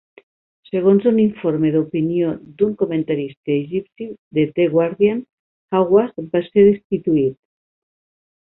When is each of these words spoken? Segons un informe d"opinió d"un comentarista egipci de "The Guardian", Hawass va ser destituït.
Segons 0.67 1.03
un 1.11 1.19
informe 1.23 1.69
d"opinió 1.75 2.31
d"un 2.61 2.73
comentarista 2.81 3.53
egipci 3.57 4.09
de 4.39 4.47
"The 4.57 4.67
Guardian", 4.75 5.23
Hawass 5.77 6.19
va 6.35 6.45
ser 6.49 6.69
destituït. 6.73 7.39